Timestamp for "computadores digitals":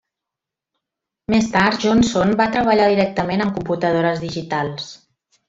3.61-4.91